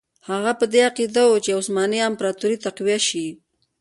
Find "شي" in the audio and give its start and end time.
3.07-3.27